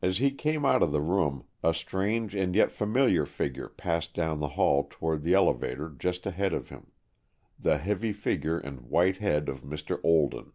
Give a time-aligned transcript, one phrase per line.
[0.00, 4.38] As he came out of the room, a strange and yet familiar figure passed down
[4.38, 6.92] the hall toward the elevator just ahead of him,
[7.58, 9.98] the heavy figure and white head of Mr.
[10.04, 10.52] Olden.